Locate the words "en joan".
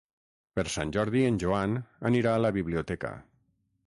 1.27-1.75